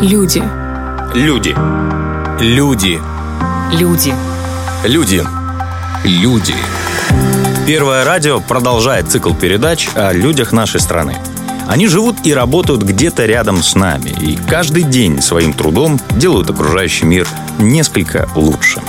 [0.00, 0.40] Люди.
[1.12, 1.56] Люди.
[2.40, 3.00] Люди.
[3.72, 4.14] Люди.
[4.84, 5.24] Люди.
[6.04, 6.54] Люди.
[7.66, 11.16] Первое радио продолжает цикл передач о людях нашей страны.
[11.66, 17.04] Они живут и работают где-то рядом с нами, и каждый день своим трудом делают окружающий
[17.04, 17.26] мир
[17.58, 18.80] несколько лучше.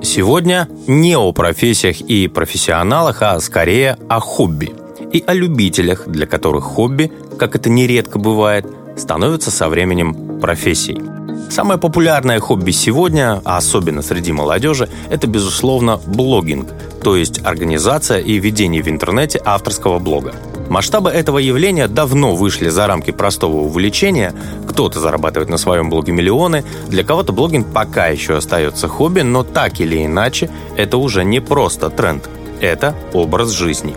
[0.00, 4.85] Сегодня не о профессиях и профессионалах, а скорее о хобби.
[5.12, 11.00] И о любителях, для которых хобби, как это нередко бывает, становится со временем профессией.
[11.48, 16.68] Самое популярное хобби сегодня, а особенно среди молодежи, это, безусловно, блогинг,
[17.02, 20.34] то есть организация и ведение в интернете авторского блога.
[20.68, 24.34] Масштабы этого явления давно вышли за рамки простого увлечения.
[24.66, 29.80] Кто-то зарабатывает на своем блоге миллионы, для кого-то блогинг пока еще остается хобби, но так
[29.80, 32.28] или иначе это уже не просто тренд,
[32.60, 33.94] это образ жизни.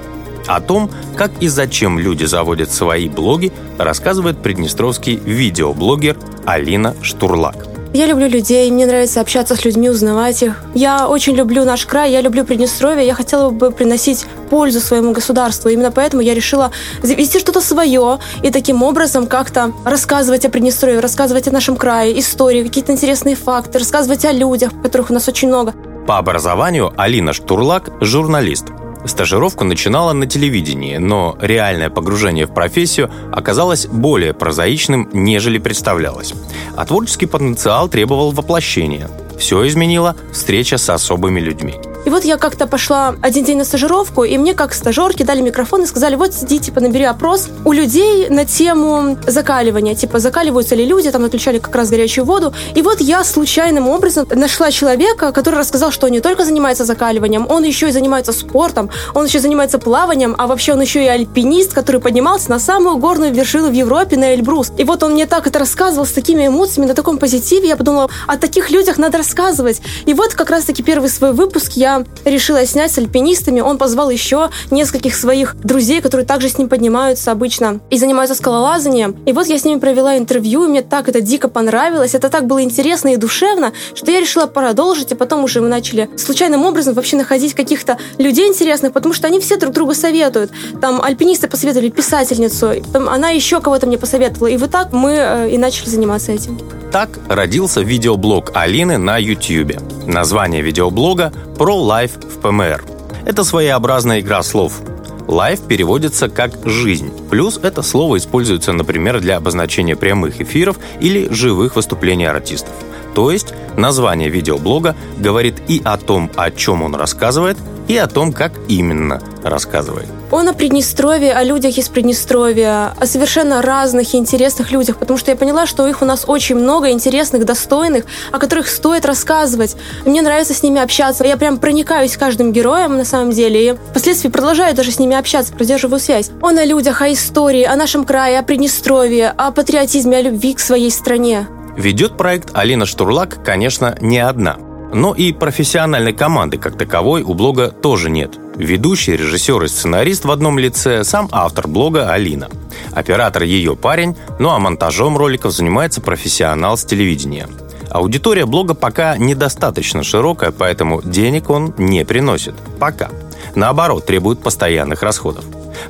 [0.49, 7.67] О том, как и зачем люди заводят свои блоги, рассказывает приднестровский видеоблогер Алина Штурлак.
[7.93, 10.63] Я люблю людей, мне нравится общаться с людьми, узнавать их.
[10.73, 15.69] Я очень люблю наш край, я люблю Приднестровье, я хотела бы приносить пользу своему государству.
[15.69, 16.71] Именно поэтому я решила
[17.03, 22.63] завести что-то свое и таким образом как-то рассказывать о Приднестровье, рассказывать о нашем крае, истории,
[22.63, 25.73] какие-то интересные факты, рассказывать о людях, которых у нас очень много.
[26.07, 28.65] По образованию Алина Штурлак– журналист–
[29.05, 36.33] Стажировку начинала на телевидении, но реальное погружение в профессию оказалось более прозаичным, нежели представлялось.
[36.75, 39.09] А творческий потенциал требовал воплощения.
[39.37, 41.75] Все изменила встреча с особыми людьми.
[42.09, 45.83] И вот я как-то пошла один день на стажировку, и мне как стажерке дали микрофон
[45.83, 49.93] и сказали, вот сиди, типа, набери опрос у людей на тему закаливания.
[49.93, 52.51] Типа, закаливаются ли люди, там отключали как раз горячую воду.
[52.73, 57.45] И вот я случайным образом нашла человека, который рассказал, что он не только занимается закаливанием,
[57.47, 61.75] он еще и занимается спортом, он еще занимается плаванием, а вообще он еще и альпинист,
[61.75, 64.71] который поднимался на самую горную вершину в Европе, на Эльбрус.
[64.79, 67.67] И вот он мне так это рассказывал с такими эмоциями, на таком позитиве.
[67.67, 69.79] Я подумала, о таких людях надо рассказывать.
[70.07, 73.61] И вот как раз-таки первый свой выпуск я решила снять с альпинистами.
[73.61, 79.15] Он позвал еще нескольких своих друзей, которые также с ним поднимаются обычно и занимаются скалолазанием.
[79.25, 82.15] И вот я с ними провела интервью, и мне так это дико понравилось.
[82.15, 86.09] Это так было интересно и душевно, что я решила продолжить, и потом уже мы начали
[86.17, 90.51] случайным образом вообще находить каких-то людей интересных, потому что они все друг другу советуют.
[90.81, 94.47] Там альпинисты посоветовали писательницу, там она еще кого-то мне посоветовала.
[94.47, 96.59] И вот так мы э, и начали заниматься этим.
[96.91, 99.73] Так родился видеоблог Алины на YouTube.
[100.07, 102.85] Название видеоблога «Про life в ПМР».
[103.25, 104.79] Это своеобразная игра слов.
[105.27, 107.11] Life переводится как «жизнь».
[107.29, 112.71] Плюс это слово используется, например, для обозначения прямых эфиров или живых выступлений артистов.
[113.13, 117.57] То есть название видеоблога говорит и о том, о чем он рассказывает,
[117.89, 120.07] и о том, как именно рассказывает.
[120.31, 125.31] Он о Приднестровье, о людях из Приднестровья, о совершенно разных и интересных людях, потому что
[125.31, 129.75] я поняла, что их у нас очень много интересных, достойных, о которых стоит рассказывать.
[130.05, 131.25] Мне нравится с ними общаться.
[131.25, 135.51] Я прям проникаюсь каждым героем на самом деле, и впоследствии продолжаю даже с ними общаться,
[135.51, 136.29] продерживаю связь.
[136.43, 140.59] Он о людях, о истории, о нашем крае, о Приднестровье, о патриотизме, о любви к
[140.59, 141.47] своей стране.
[141.75, 144.57] Ведет проект Алина Штурлак, конечно, не одна–
[144.93, 148.37] но и профессиональной команды как таковой у блога тоже нет.
[148.55, 152.49] Ведущий, режиссер и сценарист в одном лице– сам автор блога Алина.
[152.91, 157.47] Оператор ее парень, ну а монтажом роликов занимается профессионал с телевидения.
[157.89, 162.55] Аудитория блога пока недостаточно широкая, поэтому денег он не приносит.
[162.79, 163.09] Пока.
[163.55, 165.45] Наоборот, требует постоянных расходов.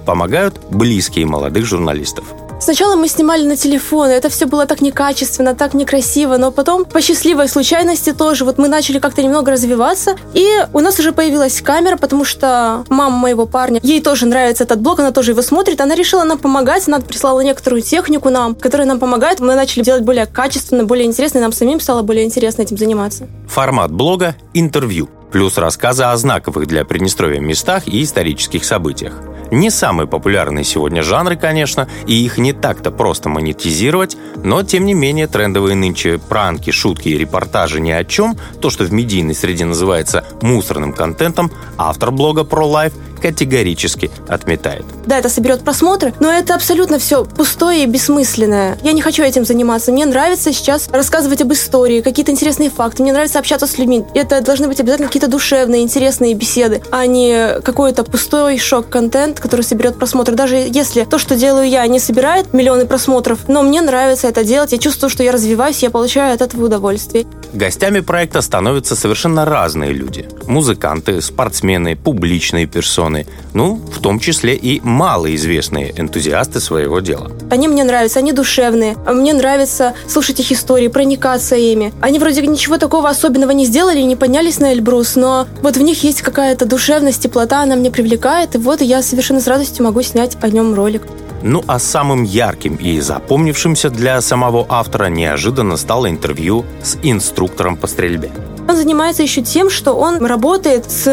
[0.06, 2.26] Помогают близкие молодых журналистов–
[2.62, 6.84] Сначала мы снимали на телефон, и это все было так некачественно, так некрасиво, но потом
[6.84, 11.62] по счастливой случайности тоже вот мы начали как-то немного развиваться, и у нас уже появилась
[11.62, 15.80] камера, потому что мама моего парня, ей тоже нравится этот блог, она тоже его смотрит,
[15.80, 20.04] она решила нам помогать, она прислала некоторую технику нам, которая нам помогает, мы начали делать
[20.04, 23.28] более качественно, более интересно, и нам самим стало более интересно этим заниматься.
[23.48, 29.14] Формат блога– интервью, плюс рассказы о знаковых для Приднестровья местах и исторических событиях.
[29.52, 34.94] Не самые популярные сегодня жанры, конечно, и их не так-то просто монетизировать, но тем не
[34.94, 39.66] менее трендовые нынче пранки, шутки и репортажи ни о чем, то, что в медийной среде
[39.66, 44.86] называется мусорным контентом, автор блога ProLife категорически отметает.
[45.06, 48.78] Да, это соберет просмотры, но это абсолютно все пустое и бессмысленное.
[48.84, 49.92] Я не хочу этим заниматься.
[49.92, 53.04] Мне нравится сейчас рассказывать об истории, какие-то интересные факты.
[53.04, 54.06] Мне нравится общаться с людьми.
[54.14, 59.98] Это должны быть обязательно какие-то душевные, интересные беседы, а не какой-то пустой шок-контент, который соберет
[59.98, 60.36] просмотры.
[60.36, 64.72] Даже если то, что делаю я, не собирает миллионы просмотров, но мне нравится это делать.
[64.72, 67.26] Я чувствую, что я развиваюсь, я получаю от этого удовольствие.
[67.54, 70.28] Гостями проекта становятся совершенно разные люди.
[70.48, 77.32] Музыканты, спортсмены, публичные персоны, профессионы, ну, в том числе и малоизвестные энтузиасты своего дела.
[77.52, 78.96] Они мне нравятся, они душевные.
[79.08, 81.94] Мне нравится слушать их истории, проникаться ими.
[82.02, 86.04] Они вроде ничего такого особенного не сделали не поднялись на Эльбрус, но вот в них
[86.04, 90.38] есть какая-то душевность, теплота, она меня привлекает, и вот я совершенно с радостью могу снять
[90.42, 91.04] о нем ролик.
[91.42, 97.88] Ну а самым ярким и запомнившимся для самого автора неожиданно стало интервью с инструктором по
[97.88, 98.32] стрельбе.
[98.70, 101.08] Он занимается еще тем, что он работает с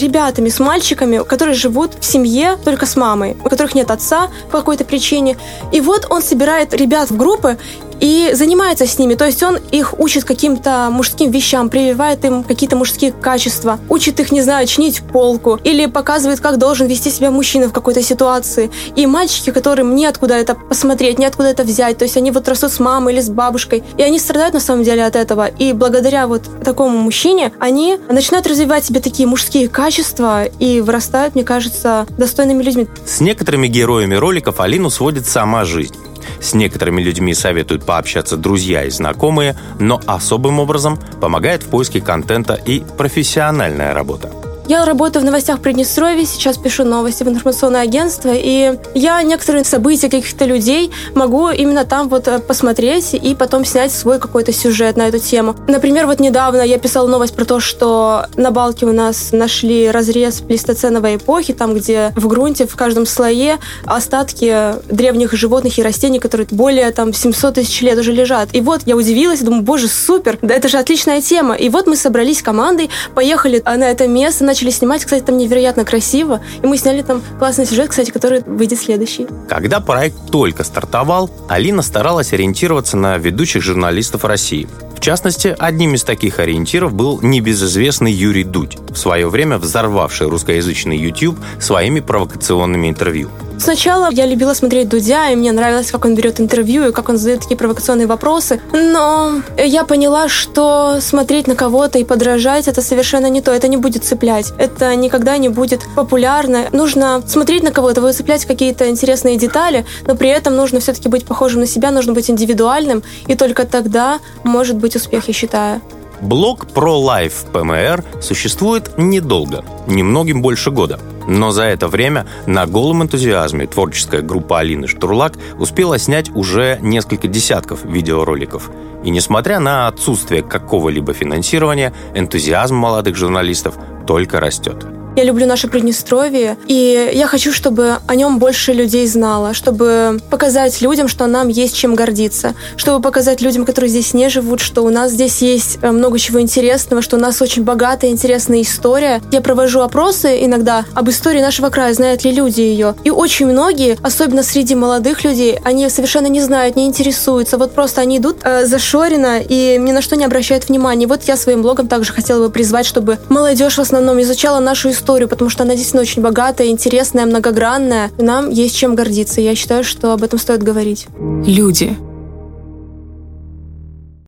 [0.00, 4.56] ребятами, с мальчиками, которые живут в семье только с мамой, у которых нет отца по
[4.56, 5.36] какой-то причине.
[5.72, 7.58] И вот он собирает ребят в группы
[8.02, 9.14] и занимается с ними.
[9.14, 14.32] То есть он их учит каким-то мужским вещам, прививает им какие-то мужские качества, учит их,
[14.32, 18.70] не знаю, чинить полку или показывает, как должен вести себя мужчина в какой-то ситуации.
[18.96, 22.80] И мальчики, которым неоткуда это посмотреть, неоткуда это взять, то есть они вот растут с
[22.80, 25.46] мамой или с бабушкой, и они страдают на самом деле от этого.
[25.46, 31.44] И благодаря вот такому мужчине они начинают развивать себе такие мужские качества и вырастают, мне
[31.44, 32.88] кажется, достойными людьми.
[33.06, 35.94] С некоторыми героями роликов Алину сводит сама жизнь.
[36.42, 42.54] С некоторыми людьми советуют пообщаться друзья и знакомые, но особым образом помогает в поиске контента
[42.54, 44.41] и профессиональная работа.
[44.68, 50.08] Я работаю в новостях Приднестровья, сейчас пишу новости в информационное агентство, и я некоторые события
[50.08, 55.08] каких-то людей могу именно там вот э, посмотреть и потом снять свой какой-то сюжет на
[55.08, 55.56] эту тему.
[55.66, 60.40] Например, вот недавно я писала новость про то, что на Балке у нас нашли разрез
[60.40, 66.46] плейстоценовой эпохи, там, где в грунте в каждом слое остатки древних животных и растений, которые
[66.50, 68.50] более там 700 тысяч лет уже лежат.
[68.52, 71.56] И вот я удивилась, думаю, боже, супер, да это же отличная тема.
[71.56, 75.02] И вот мы собрались командой, поехали на это место, начали снимать.
[75.02, 76.42] Кстати, там невероятно красиво.
[76.62, 79.26] И мы сняли там классный сюжет, кстати, который выйдет следующий.
[79.48, 84.68] Когда проект только стартовал, Алина старалась ориентироваться на ведущих журналистов России.
[84.94, 90.98] В частности, одним из таких ориентиров был небезызвестный Юрий Дудь, в свое время взорвавший русскоязычный
[90.98, 93.30] YouTube своими провокационными интервью.
[93.62, 97.16] Сначала я любила смотреть Дудя, и мне нравилось, как он берет интервью и как он
[97.16, 98.60] задает такие провокационные вопросы.
[98.72, 103.52] Но я поняла, что смотреть на кого-то и подражать это совершенно не то.
[103.52, 104.52] Это не будет цеплять.
[104.58, 106.70] Это никогда не будет популярно.
[106.72, 111.60] Нужно смотреть на кого-то, выцеплять какие-то интересные детали, но при этом нужно все-таки быть похожим
[111.60, 115.80] на себя, нужно быть индивидуальным, и только тогда может быть успех, я считаю.
[116.20, 120.98] Блог про Life ПМР существует недолго, немногим больше года.
[121.26, 127.28] Но за это время на голом энтузиазме творческая группа Алины Штурлак успела снять уже несколько
[127.28, 128.70] десятков видеороликов.
[129.04, 133.76] И несмотря на отсутствие какого-либо финансирования, энтузиазм молодых журналистов
[134.06, 135.01] только растет.
[135.14, 140.80] Я люблю наше Приднестровье, и я хочу, чтобы о нем больше людей знало, чтобы показать
[140.80, 144.88] людям, что нам есть чем гордиться, чтобы показать людям, которые здесь не живут, что у
[144.88, 149.20] нас здесь есть э, много чего интересного, что у нас очень богатая, интересная история.
[149.30, 152.94] Я провожу опросы иногда об истории нашего края, знают ли люди ее.
[153.04, 157.58] И очень многие, особенно среди молодых людей, они совершенно не знают, не интересуются.
[157.58, 161.06] Вот просто они идут э, зашоренно и ни на что не обращают внимания.
[161.06, 165.01] Вот я своим блогом также хотела бы призвать, чтобы молодежь в основном изучала нашу историю,
[165.02, 168.10] историю, потому что она действительно очень богатая, интересная, многогранная.
[168.18, 169.40] Нам есть чем гордиться.
[169.40, 171.06] Я считаю, что об этом стоит говорить.
[171.44, 171.96] Люди